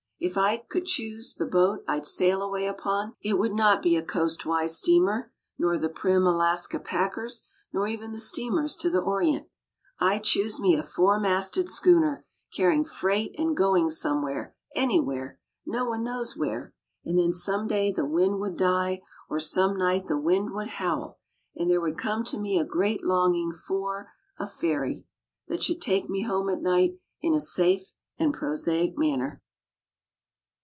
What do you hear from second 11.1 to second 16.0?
masted schooner, carrying freight and going somewhere, anywhere, no